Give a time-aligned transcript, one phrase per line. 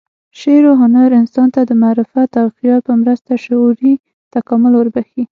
[0.39, 3.93] شعر و هنر انسان ته د معرفت او خیال په مرسته شعوري
[4.33, 5.23] تکامل وربخښي.